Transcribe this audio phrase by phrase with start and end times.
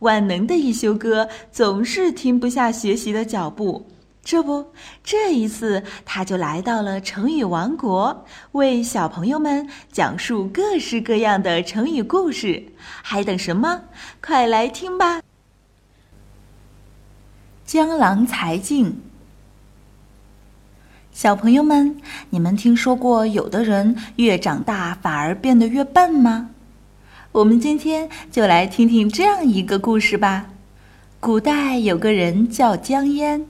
[0.00, 3.86] 万能的一休哥总是停不下学习的脚步。
[4.22, 4.66] 这不，
[5.02, 12.62] 这一次他就来到了成语王国，为小朋友们讲述各式各样的成语故事。
[13.02, 13.80] 还等什么？
[14.22, 15.22] 快来听吧！
[17.64, 19.00] 江郎才尽。
[21.12, 26.50] 小朋友们，你们听说过有的人越长大反而变得越笨吗？
[27.32, 30.46] 我们今天就来听听这样一个故事吧。
[31.20, 33.46] 古代有个人叫江淹。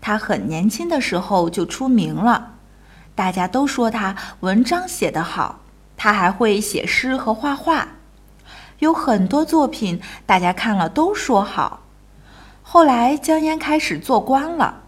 [0.00, 2.54] 他很年轻的时候就出名了，
[3.14, 5.60] 大家都说他文章写得好，
[5.98, 7.88] 他还会写诗和画画，
[8.78, 11.82] 有很多作品，大家看了都说好。
[12.62, 14.80] 后来江淹开始做官了，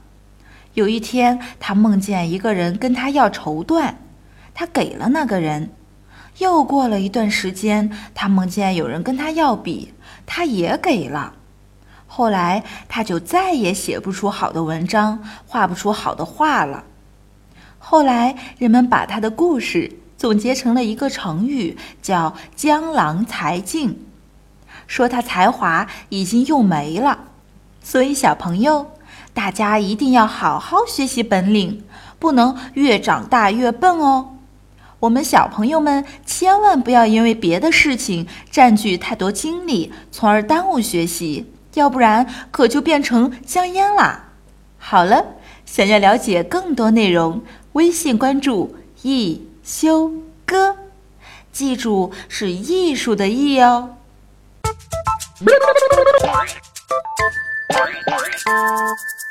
[0.72, 3.92] 有一天他梦见一个人跟他要绸缎，
[4.54, 5.70] 他给了那个人。
[6.38, 9.92] 又过了一段时间，他梦见有人跟他要笔，
[10.26, 11.32] 他也给了。
[12.06, 16.84] 后来他就再也写不出好的文章，画不出好的画了。
[17.78, 24.06] 后来人们把他的故事总结成了一个成语，叫“江郎才尽”，
[24.86, 27.18] 说他才华已经用没了。
[27.82, 28.90] 所以小朋友，
[29.32, 31.84] 大家一定要好好学习本领，
[32.18, 34.35] 不能越长大越笨哦。
[35.00, 44.32] 我们小朋友们千万不要因为别的事情占据太多精力从而耽误学习要不然可就变成香烟啦。
[44.78, 45.24] 好了
[45.66, 50.10] 想要了解更多内容微信关注一休
[50.46, 50.76] 哥
[51.52, 53.96] 记住是艺术的艺哦。